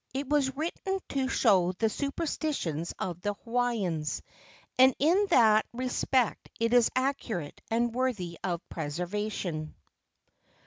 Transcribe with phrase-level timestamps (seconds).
[0.15, 4.23] It was written to show the superstitions of the Hawaiians,
[4.79, 9.75] and in that re¬ spect it is accurate and worthy of preservation.